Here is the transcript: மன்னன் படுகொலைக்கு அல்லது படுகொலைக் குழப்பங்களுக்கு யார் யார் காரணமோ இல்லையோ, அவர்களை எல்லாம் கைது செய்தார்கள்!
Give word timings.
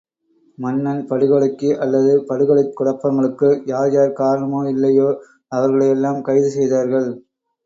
மன்னன் 0.57 1.01
படுகொலைக்கு 1.09 1.69
அல்லது 1.83 2.13
படுகொலைக் 2.29 2.73
குழப்பங்களுக்கு 2.77 3.49
யார் 3.67 3.91
யார் 3.91 4.17
காரணமோ 4.21 4.63
இல்லையோ, 4.71 5.07
அவர்களை 5.51 5.89
எல்லாம் 5.91 6.21
கைது 6.23 6.51
செய்தார்கள்! 6.51 7.09